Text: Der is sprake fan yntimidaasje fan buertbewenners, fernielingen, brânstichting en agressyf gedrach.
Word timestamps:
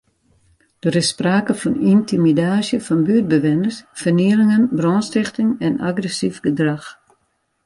Der 0.83 0.93
is 1.01 1.07
sprake 1.13 1.53
fan 1.61 1.75
yntimidaasje 1.93 2.77
fan 2.87 3.01
buertbewenners, 3.07 3.77
fernielingen, 4.01 4.63
brânstichting 4.79 5.49
en 5.65 5.75
agressyf 5.89 6.35
gedrach. 6.45 6.87